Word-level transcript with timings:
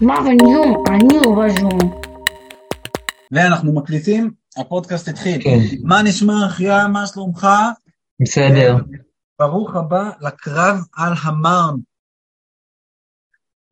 מה 0.00 0.14
בזום? 0.20 0.84
אני 0.88 1.08
לא 1.24 1.44
בזום. 1.44 2.00
ואנחנו 3.32 3.74
מקליטים, 3.74 4.30
הפודקאסט 4.56 5.08
התחיל. 5.08 5.42
כן. 5.42 5.58
מה 5.82 6.02
נשמע 6.02 6.46
אחיה, 6.46 6.88
מה 6.88 7.06
שלומך? 7.06 7.46
בסדר. 8.22 8.76
ברוך 9.38 9.74
הבא 9.74 10.10
לקרב 10.20 10.76
על 10.92 11.12
המרן. 11.22 11.74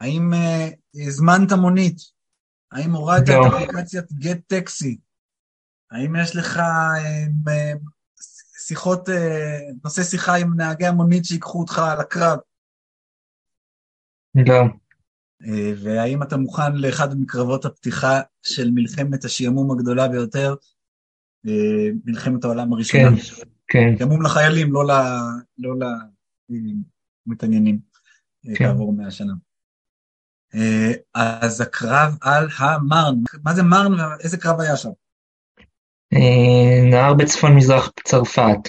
האם 0.00 0.34
אה, 0.34 0.68
הזמנת 0.94 1.52
מונית? 1.52 1.96
האם 2.72 2.92
הורדת 2.92 3.28
לא. 3.28 3.46
את 3.46 3.52
אפליקציית 3.52 4.12
גט 4.12 4.40
טקסי? 4.46 4.98
האם 5.90 6.16
יש 6.16 6.36
לך 6.36 6.58
אה, 6.58 6.96
אה, 7.48 7.72
שיחות, 8.66 9.08
נושא 9.84 10.02
שיחה 10.02 10.34
עם 10.34 10.56
נהגי 10.56 10.86
המונית 10.86 11.24
שיקחו 11.24 11.60
אותך 11.60 11.82
לקרב? 12.00 12.38
לא. 14.34 14.83
אה, 15.42 15.72
והאם 15.82 16.22
אתה 16.22 16.36
מוכן 16.36 16.76
לאחד 16.76 17.14
מקרבות 17.20 17.64
הפתיחה 17.64 18.20
של 18.42 18.70
מלחמת 18.70 19.24
השעמום 19.24 19.70
הגדולה 19.70 20.08
ביותר, 20.08 20.54
אה, 21.46 21.88
מלחמת 22.04 22.44
העולם 22.44 22.72
הראשונה? 22.72 23.10
כן. 23.10 23.16
כן. 23.68 23.98
שעמום 23.98 24.22
לחיילים, 24.22 24.72
לא 24.72 24.86
ל- 24.86 25.40
לא 25.58 25.74
למתעניינים, 27.26 27.78
אה, 28.48 28.54
כן. 28.56 28.64
כעבור 28.64 28.92
מאה 28.92 29.10
שנה. 29.10 29.32
אז 31.14 31.60
הקרב 31.60 32.16
על 32.20 32.48
המרן, 32.58 33.14
מה 33.44 33.54
זה 33.54 33.62
מרן 33.62 33.92
ואיזה 34.00 34.36
קרב 34.38 34.60
היה 34.60 34.76
שם? 34.76 34.88
נהר 36.90 37.14
בצפון 37.14 37.56
מזרח 37.56 37.90
צרפת. 38.04 38.68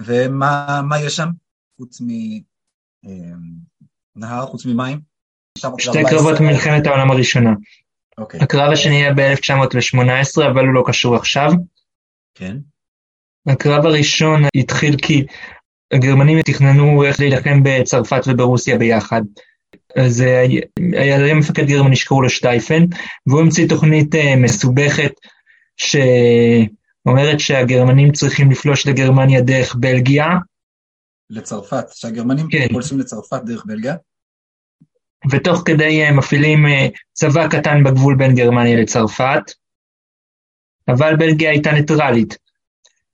ומה 0.00 0.80
מה 0.88 1.00
יש 1.00 1.16
שם? 1.16 1.28
חוץ 1.76 2.00
מנהר, 4.16 4.46
חוץ 4.46 4.66
ממים? 4.66 5.07
שתי 5.78 6.04
קרבות 6.10 6.40
מלחמת 6.40 6.86
העולם 6.86 7.10
הראשונה. 7.10 7.52
אוקיי, 8.18 8.40
הקרב 8.40 8.72
השני 8.72 8.96
היה 8.96 9.14
ב-1918, 9.14 10.42
אבל 10.52 10.66
הוא 10.66 10.74
לא 10.74 10.82
קשור 10.86 11.16
עכשיו. 11.16 11.50
כן. 12.34 12.56
הקרב 13.46 13.86
הראשון 13.86 14.42
התחיל 14.54 14.96
כי 14.96 15.24
הגרמנים 15.92 16.42
תכננו 16.42 17.04
איך 17.04 17.20
להילחם 17.20 17.60
בצרפת 17.62 18.20
וברוסיה 18.26 18.78
ביחד. 18.78 19.22
אז 19.96 20.20
היה 20.20 20.60
היה 21.16 21.34
מפקד 21.34 21.66
גרמני 21.66 21.96
שקראו 21.96 22.22
לו 22.22 22.30
שטייפן, 22.30 22.84
והוא 23.26 23.40
המציא 23.40 23.68
תוכנית 23.68 24.14
אה, 24.14 24.36
מסובכת 24.36 25.12
שאומרת 25.76 27.40
שהגרמנים 27.40 28.12
צריכים 28.12 28.50
לפלוש 28.50 28.86
לגרמניה 28.86 29.40
דרך 29.40 29.74
בלגיה, 29.74 30.28
לצרפת, 31.30 31.84
שהגרמנים 31.94 32.48
כן. 32.50 32.66
פולשים 32.72 32.98
לצרפת 32.98 33.42
דרך 33.44 33.64
בלגיה? 33.66 33.94
ותוך 35.30 35.62
כדי 35.64 36.02
אה, 36.04 36.12
מפעילים 36.12 36.66
אה, 36.66 36.88
צבא 37.12 37.48
קטן 37.48 37.84
בגבול 37.84 38.16
בין 38.16 38.34
גרמניה 38.34 38.80
לצרפת, 38.80 39.42
אבל 40.88 41.16
בלגיה 41.16 41.50
הייתה 41.50 41.72
ניטרלית. 41.72 42.38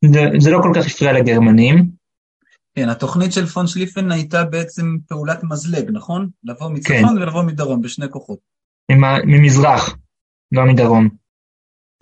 זה, 0.05 0.21
זה 0.39 0.51
לא 0.51 0.59
כל 0.63 0.73
כך 0.75 0.87
הפריע 0.87 1.13
לגרמנים, 1.13 1.91
כן, 2.75 2.89
התוכנית 2.89 3.33
של 3.33 3.47
פון 3.47 3.67
שליפן 3.67 4.13
הייתה 4.13 4.45
בעצם 4.45 4.97
פעולת 5.09 5.39
מזלג, 5.43 5.91
נכון? 5.93 6.29
לבוא 6.45 6.71
מצפון 6.71 7.19
ולבוא 7.19 7.43
מדרום, 7.43 7.83
בשני 7.83 8.07
כוחות. 8.11 8.39
ממזרח, 9.27 9.97
לא 10.53 10.65
מדרום. 10.67 11.09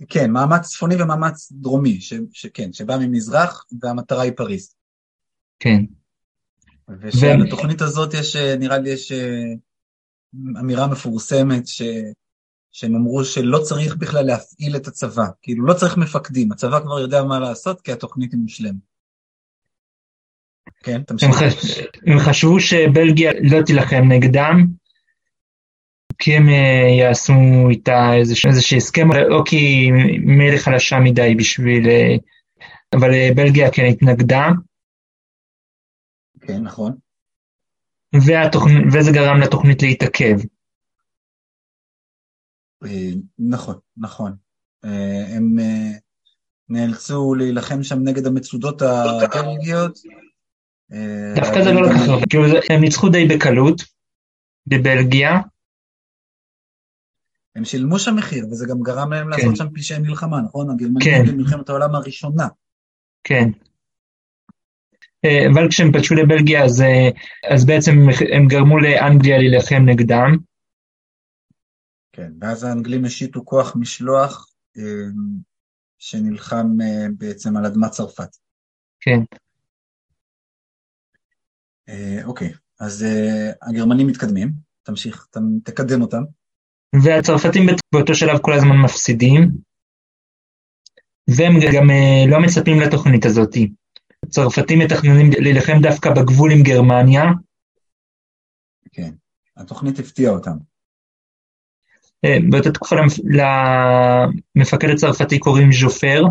כן, 0.09 0.31
מאמץ 0.31 0.69
צפוני 0.69 1.03
ומאמץ 1.03 1.53
דרומי, 1.53 2.01
ש, 2.01 2.15
שכן, 2.33 2.73
שבא 2.73 2.97
ממזרח, 3.01 3.67
והמטרה 3.81 4.23
היא 4.23 4.33
פריז. 4.37 4.75
כן, 5.61 5.85
ושעל 7.01 7.47
התוכנית 7.47 7.81
הזאת 7.81 8.15
יש, 8.15 8.37
אה, 8.37 8.57
נראה 8.57 8.79
לי 8.79 8.91
יש 8.91 9.13
אמירה 10.61 10.87
מפורסמת, 10.87 11.67
ש, 11.67 11.83
שהם 12.73 12.95
אמרו 12.95 13.25
שלא 13.25 13.59
צריך 13.59 13.97
בכלל 13.97 14.27
להפעיל 14.27 14.77
את 14.77 14.87
הצבא, 14.87 15.27
כאילו 15.43 15.67
לא 15.67 15.75
צריך 15.75 15.97
מפקדים, 15.97 16.53
הצבא 16.53 16.81
כבר 16.81 17.01
יודע 17.01 17.23
מה 17.23 17.39
לעשות, 17.39 17.81
כי 17.81 17.93
התוכנית 17.93 18.33
היא 18.33 18.41
מושלמת. 18.41 18.93
כן, 20.83 21.03
תמשיך. 21.03 21.29
הם, 21.29 21.35
חש... 21.35 21.79
הם 22.07 22.19
חשבו 22.19 22.61
שבלגיה 22.61 23.33
לא 23.51 23.63
תילחם 23.63 24.03
נגדם, 24.09 24.67
כי 26.19 26.37
הם 26.37 26.49
אה, 26.49 26.89
יעשו 26.99 27.33
איתה 27.71 28.15
איזשהו 28.15 28.51
איזשהו 28.51 28.77
הסכם, 28.77 29.09
או 29.33 29.45
כי 29.45 29.91
ממילא 29.91 30.59
חלשה 30.59 30.99
מדי 31.01 31.35
בשביל... 31.35 31.89
אה, 31.89 32.17
אבל 32.93 33.15
אה, 33.15 33.29
בלגיה 33.37 33.71
כן 33.71 33.85
התנגדה, 33.85 34.49
כן, 36.41 36.63
נכון. 36.63 36.97
והתוכנ... 38.27 38.89
וזה 38.93 39.11
גרם 39.13 39.41
לתוכנית 39.41 39.83
להתעכב. 39.83 40.37
אה, 42.85 43.11
נכון, 43.39 43.79
נכון. 43.97 44.33
אה, 44.85 45.37
הם 45.37 45.59
אה, 45.59 45.91
נאלצו 46.69 47.35
להילחם 47.35 47.83
שם 47.83 47.99
נגד 48.05 48.27
המצודות 48.27 48.83
הבלגיות. 48.83 49.99
אה, 50.93 51.33
דווקא 51.37 51.65
זה 51.65 51.73
לא 51.73 51.83
לקח 51.83 52.09
הרבה, 52.09 52.27
כאילו 52.31 52.45
הם 52.71 52.81
ניצחו 52.81 53.09
די 53.09 53.25
בקלות 53.29 53.83
בבלגיה, 54.67 55.41
הם 57.57 57.65
שילמו 57.65 57.99
שם 57.99 58.17
מחיר, 58.17 58.47
וזה 58.51 58.67
גם 58.69 58.83
גרם 58.83 59.13
להם 59.13 59.29
לעשות 59.29 59.49
כן. 59.49 59.57
שם 59.57 59.67
פשעי 59.75 59.99
מלחמה, 59.99 60.41
נכון? 60.41 60.71
הגרמנים 60.71 61.01
כן. 61.05 61.25
במלחמת 61.27 61.69
העולם 61.69 61.95
הראשונה. 61.95 62.49
כן. 63.25 63.49
אה, 65.25 65.47
אבל 65.53 65.69
כשהם 65.69 65.93
פלשו 65.93 66.15
לבלגיה 66.15 66.65
אז, 66.65 66.83
אה, 66.83 67.09
אז 67.55 67.67
בעצם 67.67 67.93
הם 68.35 68.49
גרמו 68.49 68.79
לאנגליה 68.79 69.39
להילחם 69.39 69.83
נגדם, 69.87 70.37
כן, 72.13 72.33
ואז 72.41 72.65
האנגלים 72.65 73.05
השיתו 73.05 73.45
כוח 73.45 73.77
משלוח 73.77 74.47
אה, 74.79 74.83
שנלחם 75.99 76.67
בעצם 77.19 77.57
על 77.57 77.67
אדמת 77.67 77.91
צרפת. 77.91 78.37
כן. 79.01 79.21
אוקיי, 82.25 82.53
אז 82.81 83.07
הגרמנים 83.63 84.07
מתקדמים, 84.07 84.53
תמשיך, 84.83 85.27
תקדם 85.65 86.03
אותם. 86.03 86.23
והצרפתים 87.05 87.67
באותו 87.95 88.15
שלב 88.15 88.39
כל 88.39 88.53
הזמן 88.53 88.77
מפסידים, 88.85 89.51
והם 91.31 91.53
גם 91.75 91.87
לא 92.29 92.41
מצפים 92.41 92.81
לתוכנית 92.81 93.25
הזאת. 93.27 93.57
הצרפתים 94.25 94.79
מתכננים 94.79 95.31
להילחם 95.41 95.79
דווקא 95.83 96.11
בגבול 96.11 96.53
עם 96.53 96.63
גרמניה, 96.63 97.23
כן, 98.93 99.13
התוכנית 99.57 99.99
הפתיעה 99.99 100.33
אותם. 100.33 100.57
אה, 102.25 102.37
באותה 102.51 102.71
תקופה 102.71 102.97
למפ- 102.97 103.23
למפקד 104.57 104.89
הצרפתי 104.89 105.39
קוראים 105.39 105.73
ז'ופר, 105.73 106.23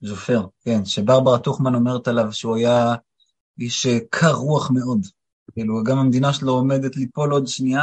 ז'ופר, 0.00 0.46
כן, 0.64 0.84
שברברה 0.84 1.38
טוכמן 1.38 1.74
אומרת 1.74 2.08
עליו 2.08 2.32
שהוא 2.32 2.56
היה 2.56 2.94
איש 3.60 3.86
אה, 3.86 3.98
קר 4.10 4.32
רוח 4.32 4.70
מאוד. 4.70 5.06
כאילו, 5.52 5.84
גם 5.84 5.98
המדינה 5.98 6.32
שלו 6.32 6.52
עומדת 6.52 6.96
ליפול 6.96 7.32
עוד 7.32 7.46
שנייה, 7.46 7.82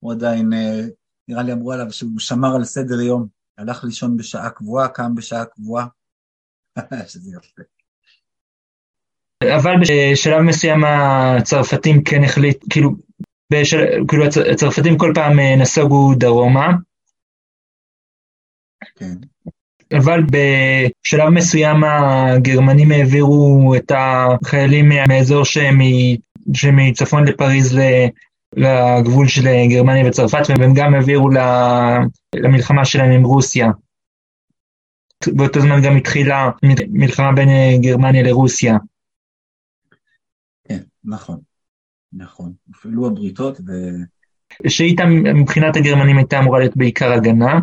הוא 0.00 0.12
עדיין, 0.12 0.52
אה, 0.52 0.80
נראה 1.28 1.42
לי 1.42 1.52
אמרו 1.52 1.72
עליו 1.72 1.92
שהוא 1.92 2.18
שמר 2.18 2.54
על 2.56 2.64
סדר 2.64 3.00
יום, 3.00 3.26
הלך 3.58 3.84
לישון 3.84 4.16
בשעה 4.16 4.50
קבועה, 4.50 4.88
קם 4.88 5.14
בשעה 5.14 5.44
קבועה. 5.44 5.86
שזה 7.08 7.30
יפה. 7.36 7.62
אבל 9.44 9.74
בשלב 9.80 10.40
מסוים 10.40 10.84
הצרפתים 10.84 12.02
כן 12.04 12.24
החליט, 12.24 12.64
כאילו, 12.70 12.90
בשל, 13.52 13.84
כאילו 14.08 14.24
הצ- 14.26 14.50
הצרפתים 14.52 14.98
כל 14.98 15.12
פעם 15.14 15.38
אה, 15.38 15.56
נסוגו 15.56 16.14
דרומה, 16.14 16.72
כן, 18.98 19.14
אבל 19.98 20.20
בשלב 20.22 21.28
מסוים 21.28 21.84
הגרמנים 21.84 22.92
העבירו 22.92 23.72
את 23.76 23.92
החיילים 23.96 24.88
מה- 24.88 25.06
מהאזור 25.08 25.44
שמ- 25.44 26.16
שמצפון 26.54 27.24
לפריז 27.28 27.78
לגבול 28.56 29.28
של 29.28 29.42
גרמניה 29.70 30.06
וצרפת, 30.08 30.42
והם 30.58 30.74
גם 30.74 30.94
העבירו 30.94 31.28
למלחמה 32.36 32.84
שלהם 32.84 33.10
עם 33.10 33.24
רוסיה. 33.24 33.70
באותו 35.26 35.60
זמן 35.60 35.82
גם 35.82 35.96
התחילה 35.96 36.50
מלחמה 36.90 37.32
בין 37.32 37.48
אה, 37.48 37.76
גרמניה 37.82 38.22
לרוסיה. 38.22 38.76
נכון, 41.04 41.40
נכון. 42.12 42.52
הופעלו 42.68 43.06
הבריתות, 43.06 43.60
ו... 43.60 43.72
שאיתה 44.68 45.02
מבחינת 45.34 45.76
הגרמנים 45.76 46.16
הייתה 46.16 46.38
אמורה 46.38 46.58
להיות 46.58 46.76
בעיקר 46.76 47.12
הגנה. 47.12 47.60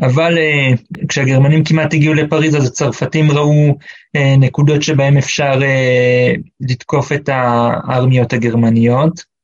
אבל 0.00 0.32
uh, 0.34 1.06
כשהגרמנים 1.08 1.64
כמעט 1.64 1.94
הגיעו 1.94 2.14
לפריז 2.14 2.56
אז 2.56 2.66
הצרפתים 2.66 3.30
ראו 3.30 3.70
uh, 4.16 4.40
נקודות 4.40 4.82
שבהם 4.82 5.16
אפשר 5.16 5.52
uh, 5.60 6.40
לתקוף 6.60 7.12
את 7.12 7.28
הארמיות 7.28 8.32
הגרמניות. 8.32 9.36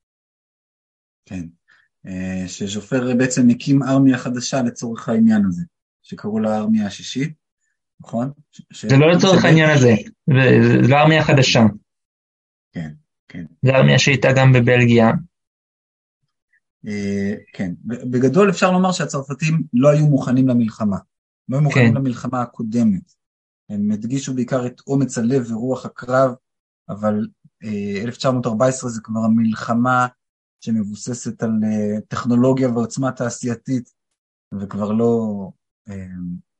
כן. 1.26 1.43
שז'ופר 2.46 3.16
בעצם 3.19 3.48
הקים 3.50 3.82
ארמיה 3.82 4.19
חדשה 4.19 4.62
לצורך 4.62 5.08
העניין 5.08 5.43
הזה, 5.46 5.62
שקראו 6.02 6.38
לה 6.38 6.55
הארמיה 6.55 6.87
השישית, 6.87 7.41
נכון? 8.04 8.31
ש- 8.50 8.87
זה 8.87 8.96
לא 8.96 9.12
לצורך 9.12 9.44
העניין 9.44 9.70
הזה, 9.70 9.94
זה 10.31 10.78
זה 10.82 10.88
לא 10.88 10.96
הארמיה 10.96 11.20
החדשה. 11.20 11.62
כן, 12.72 12.90
כן. 13.28 13.44
זו 13.62 13.72
ארמיה 13.72 13.99
שהייתה 13.99 14.28
גם 14.37 14.52
בבלגיה. 14.52 15.10
אה, 16.87 17.34
כן, 17.52 17.72
בגדול 17.84 18.50
אפשר 18.50 18.72
לומר 18.72 18.93
שהצרפתים 18.93 19.62
לא 19.72 19.88
היו 19.88 20.06
מוכנים 20.06 20.49
למלחמה. 20.49 20.96
לא 21.49 21.56
היו 21.56 21.62
מוכנים 21.62 21.93
כן. 21.93 21.96
למלחמה 21.96 22.43
הקודמת. 22.43 23.12
הם 23.70 23.90
הדגישו 23.93 24.34
בעיקר 24.34 24.66
את 24.66 24.81
אומץ 24.87 25.19
הלב 25.19 25.52
ורוח 25.52 25.87
הקרב, 25.87 26.34
אבל 26.88 27.26
אה, 27.64 28.02
1914 28.02 28.90
זה 28.90 29.00
כבר 29.05 29.20
המלחמה 29.20 30.06
שמבוססת 30.60 31.43
על 31.43 31.50
אה, 31.64 32.00
טכנולוגיה 32.08 32.69
ועוצמה 32.69 33.12
תעשייתית, 33.12 33.93
וכבר 34.60 34.93
לא 34.93 35.48
אה, 35.88 36.06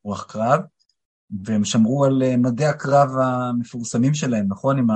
רוח 0.05 0.33
קרב. 0.33 0.61
והם 1.44 1.64
שמרו 1.64 2.05
על 2.05 2.23
אה, 2.23 2.37
מדי 2.37 2.64
הקרב 2.64 3.08
המפורסמים 3.23 4.14
שלהם, 4.14 4.46
נכון? 4.49 4.79
עם 4.79 4.87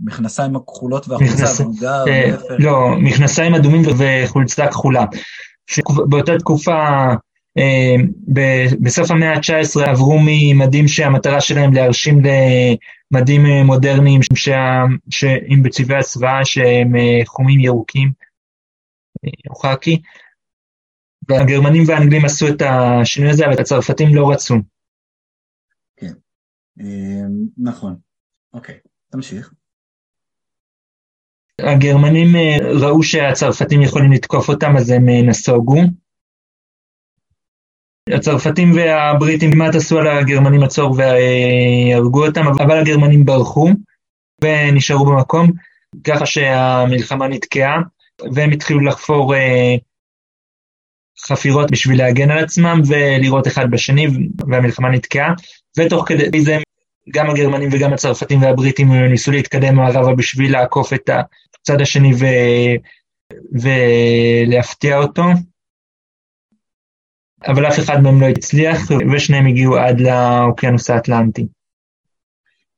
המכנסיים 0.00 0.56
הכחולות 0.56 1.08
והחולצה 1.08 1.64
אה, 2.08 2.30
להפך. 2.30 2.54
לא, 2.58 2.96
מכנסיים 2.98 3.54
אדומים 3.54 3.82
וחולצה 3.98 4.66
כחולה. 4.66 5.04
שבאותה 5.66 6.38
תקופה, 6.38 7.06
אה, 7.58 7.94
בסוף 8.80 9.10
המאה 9.10 9.32
ה-19 9.32 9.90
עברו 9.90 10.18
ממדים 10.26 10.88
שהמטרה 10.88 11.40
שלהם 11.40 11.72
להרשים 11.72 12.22
למדים 13.12 13.46
אה, 13.46 13.64
מודרניים 13.64 14.20
שהם 15.10 15.62
בצבעי 15.62 15.98
הסוואה 15.98 16.44
שהם 16.44 16.92
חומים 17.26 17.60
ירוקים 17.60 18.12
או 19.50 19.54
חאקי. 19.54 20.02
והגרמנים 21.28 21.82
והאנגלים 21.86 22.24
עשו 22.24 22.48
את 22.48 22.62
השינוי 22.62 23.30
הזה, 23.30 23.46
אבל 23.46 23.60
הצרפתים 23.60 24.14
לא 24.14 24.30
רצו. 24.30 24.54
אה, 26.80 27.26
נכון. 27.58 27.96
אוקיי, 28.52 28.78
תמשיך. 29.10 29.52
הגרמנים 31.58 32.36
אה, 32.36 32.56
ראו 32.80 33.02
שהצרפתים 33.02 33.82
יכולים 33.82 34.12
לתקוף 34.12 34.48
אותם, 34.48 34.76
אז 34.76 34.90
הם 34.90 35.08
אה, 35.08 35.22
נסוגו. 35.22 35.80
הצרפתים 38.14 38.72
והבריטים 38.72 39.52
כמעט 39.52 39.74
עשו 39.74 39.98
על 39.98 40.06
הגרמנים 40.06 40.60
מצור 40.60 40.96
והרגו 40.96 42.26
אותם, 42.26 42.46
אבל 42.46 42.78
הגרמנים 42.78 43.24
ברחו 43.24 43.68
ונשארו 44.44 45.06
במקום, 45.06 45.50
ככה 46.04 46.26
שהמלחמה 46.26 47.28
נתקעה, 47.28 47.80
והם 48.34 48.50
התחילו 48.50 48.80
לחפור 48.80 49.34
אה, 49.34 49.74
חפירות 51.26 51.70
בשביל 51.70 51.98
להגן 51.98 52.30
על 52.30 52.38
עצמם 52.38 52.80
ולירות 52.86 53.46
אחד 53.46 53.70
בשני, 53.70 54.06
והמלחמה 54.50 54.88
נתקעה, 54.90 55.34
ותוך 55.78 56.08
כדי 56.08 56.40
זה 56.40 56.58
גם 57.10 57.30
הגרמנים 57.30 57.68
וגם 57.72 57.92
הצרפתים 57.92 58.42
והבריטים 58.42 58.92
ניסו 58.92 59.30
להתקדם 59.30 59.76
מערבה 59.76 60.14
בשביל 60.14 60.52
לעקוף 60.52 60.92
את 60.92 61.10
הצד 61.60 61.80
השני 61.80 62.12
ו... 62.14 62.24
ולהפתיע 63.52 64.98
אותו, 64.98 65.22
אבל 67.46 67.68
אף 67.68 67.78
אחד 67.78 67.96
מהם 68.02 68.20
לא 68.20 68.26
הצליח, 68.26 68.78
ושניהם 69.14 69.46
הגיעו 69.46 69.76
עד 69.76 70.00
לאוקיינוס 70.00 70.90
האטלנטי. 70.90 71.46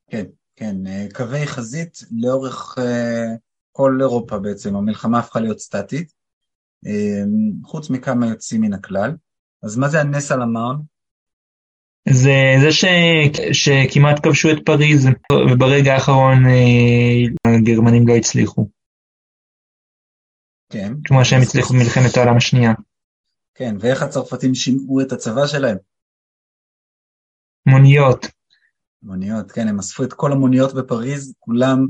כן, 0.09 0.25
כן, 0.55 0.87
אה, 0.87 1.05
קווי 1.13 1.47
חזית 1.47 1.97
לאורך 2.11 2.75
אה, 2.77 3.35
כל 3.71 3.97
אירופה 4.01 4.39
בעצם, 4.39 4.75
המלחמה 4.75 5.19
הפכה 5.19 5.39
להיות 5.39 5.59
סטטית, 5.59 6.13
אה, 6.85 7.23
חוץ 7.63 7.89
מכמה 7.89 8.27
יוצאים 8.27 8.61
מן 8.61 8.73
הכלל. 8.73 9.15
אז 9.63 9.77
מה 9.77 9.89
זה 9.89 10.01
הנס 10.01 10.31
על 10.31 10.41
המעון? 10.41 10.92
זה 12.09 12.35
זה 12.61 12.71
ש... 12.71 12.85
שכמעט 13.51 14.19
כבשו 14.23 14.51
את 14.51 14.65
פריז, 14.65 15.07
וברגע 15.51 15.93
האחרון 15.93 16.45
אה, 16.45 17.53
הגרמנים 17.57 18.07
לא 18.07 18.13
הצליחו, 18.13 18.69
כן. 20.69 20.93
כמו 21.03 21.25
שהם 21.25 21.41
הצליחו 21.41 21.73
במלחמת 21.73 22.17
העולם 22.17 22.37
השנייה. 22.37 22.73
כן, 23.55 23.75
ואיך 23.79 24.01
הצרפתים 24.01 24.55
שימעו 24.55 25.01
את 25.01 25.11
הצבא 25.11 25.47
שלהם? 25.47 25.77
מוניות, 27.65 28.25
מוניות, 29.03 29.51
כן, 29.51 29.67
הם 29.67 29.79
אספו 29.79 30.03
את 30.03 30.13
כל 30.13 30.31
המוניות 30.31 30.73
בפריז, 30.73 31.33
כולם 31.39 31.87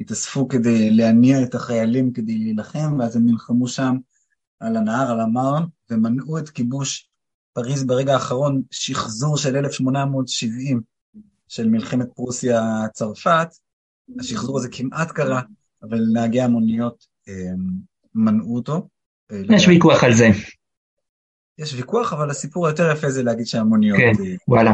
התאספו 0.00 0.48
כדי 0.48 0.90
להניע 0.90 1.42
את 1.42 1.54
החיילים 1.54 2.12
כדי 2.12 2.38
להילחם, 2.38 2.98
ואז 2.98 3.16
הם 3.16 3.26
נלחמו 3.26 3.68
שם 3.68 3.96
על 4.60 4.76
הנהר, 4.76 5.10
על 5.10 5.20
המרן, 5.20 5.62
ומנעו 5.90 6.38
את 6.38 6.48
כיבוש 6.48 7.08
פריז 7.54 7.84
ברגע 7.84 8.12
האחרון, 8.12 8.62
שחזור 8.70 9.36
של 9.36 9.56
1870 9.56 10.80
של 11.48 11.68
מלחמת 11.68 12.08
פרוסיה-צרפת. 12.14 13.48
השחזור 14.20 14.58
הזה 14.58 14.68
כמעט 14.72 15.10
קרה, 15.10 15.42
אבל 15.82 16.00
נהגי 16.12 16.40
המוניות 16.40 17.06
אה, 17.28 17.52
מנעו 18.14 18.56
אותו. 18.56 18.88
אה, 19.32 19.42
יש 19.56 19.68
ויכוח 19.68 20.04
על 20.04 20.14
זה, 20.14 20.28
יש 21.58 21.74
ויכוח, 21.74 22.12
אבל 22.12 22.30
הסיפור 22.30 22.66
היותר 22.66 22.92
יפה 22.92 23.10
זה 23.10 23.22
להגיד 23.22 23.46
שהמוניות... 23.46 23.98
כן, 23.98 24.24
אה, 24.24 24.34
וואלה. 24.48 24.72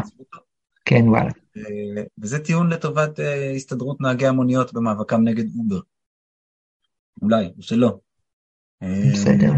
כן 0.85 1.03
וואלה. 1.07 1.31
אה, 1.57 2.03
וזה 2.17 2.39
טיעון 2.39 2.69
לטובת 2.69 3.19
אה, 3.19 3.51
הסתדרות 3.51 4.01
נהגי 4.01 4.27
המוניות 4.27 4.73
במאבקם 4.73 5.21
נגד 5.23 5.45
אובר. 5.57 5.79
אולי, 7.21 7.45
או 7.57 7.61
שלא. 7.61 7.99
אה, 8.83 9.09
בסדר. 9.13 9.51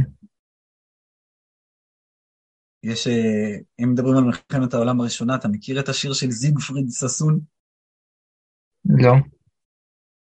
יש, 2.84 3.08
אה, 3.08 3.58
אם 3.80 3.92
מדברים 3.92 4.18
על 4.18 4.24
מלחמת 4.24 4.74
העולם 4.74 5.02
הראשונה, 5.02 5.36
אתה 5.36 5.48
מכיר 5.48 5.80
את 5.80 5.90
השיר 5.90 6.14
של 6.14 6.32
זיגפריד 6.32 6.86
ששון? 6.90 7.40
לא, 8.86 9.14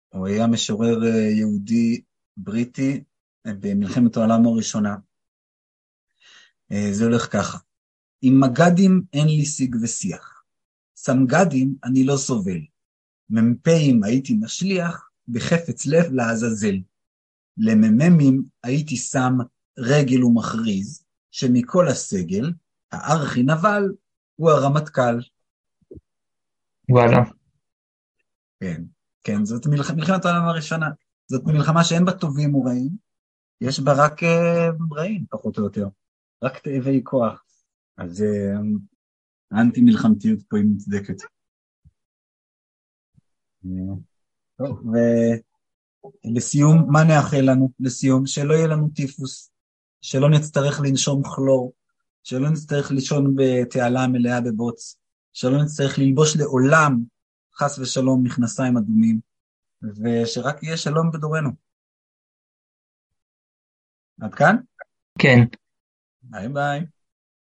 הוא 0.09 0.27
היה 0.27 0.47
משורר 0.47 1.05
אה, 1.05 1.31
יהודי 1.31 2.01
בריטי 2.37 3.05
אה, 3.47 3.53
במלחמת 3.61 4.17
העולם 4.17 4.47
הראשונה. 4.47 4.97
זה 6.93 7.05
הולך 7.05 7.33
ככה: 7.33 7.59
עם 8.23 8.41
מג"דים 8.41 9.03
אין 9.13 9.27
לי 9.29 9.45
שיג 9.45 9.77
ושיח, 9.83 10.43
סמג"דים 10.97 11.75
אני 11.85 12.05
לא 12.05 12.17
סובל, 12.17 12.61
מ"פים 13.31 14.05
הייתי 14.05 14.35
משליח, 14.41 15.11
בחפץ 15.29 15.87
לב 15.87 16.13
לעזאזל. 16.13 16.77
למ"מים 17.57 18.43
הייתי 18.63 18.97
שם 18.97 19.33
רגל 19.79 20.25
ומכריז, 20.25 21.05
שמכל 21.39 21.89
הסגל, 21.89 22.53
הארכי 22.93 23.43
נבל 23.43 23.93
הוא 24.37 24.51
הרמטכ"ל. 24.51 25.21
וואלה. 26.89 27.19
כן, 28.61 28.83
כן, 29.25 29.45
זאת 29.45 29.67
מלח... 29.67 29.91
מלחמת 29.91 30.25
העולם 30.25 30.49
הראשונה. 30.49 30.87
זאת 31.27 31.43
מלחמה 31.45 31.85
שאין 31.85 32.05
בה 32.05 32.13
טובים 32.13 32.55
ורעים, 32.55 32.89
יש 33.61 33.81
בה 33.81 33.93
רק 33.97 34.23
uh, 34.23 34.97
רעים, 34.97 35.27
פחות 35.31 35.59
או 35.59 35.65
יותר. 35.65 35.89
רק 36.43 36.59
תאבי 36.59 37.01
כוח. 37.05 37.45
אז 37.97 38.21
uh, 38.21 38.59
האנטי-מלחמתיות 39.51 40.39
פה 40.49 40.57
היא 40.57 40.67
מוצדקת. 40.67 41.17
טוב, 44.57 44.83
ולסיום, 46.25 46.93
מה 46.93 47.05
נאחל 47.05 47.51
לנו? 47.51 47.73
לסיום, 47.81 48.27
שלא 48.27 48.55
יהיה 48.55 48.67
לנו 48.67 48.89
טיפוס, 48.95 49.53
שלא 50.01 50.31
נצטרך 50.31 50.81
לנשום 50.81 51.23
כלור, 51.35 51.73
שלא 52.23 52.51
נצטרך 52.51 52.91
לישון 52.91 53.35
בתעלה 53.37 54.07
מלאה 54.07 54.41
בבוץ, 54.41 54.99
שלא 55.33 55.63
נצטרך 55.63 55.99
ללבוש 55.99 56.37
לעולם, 56.37 57.03
חס 57.55 57.79
ושלום, 57.79 58.25
מכנסיים 58.25 58.77
אדומים, 58.77 59.21
ושרק 59.83 60.63
יהיה 60.63 60.77
שלום 60.77 61.11
בדורנו. 61.11 61.51
עד 64.21 64.35
כאן? 64.35 64.57
כן. 65.19 65.39
ביי 66.23 66.49
ביי. 66.49 66.87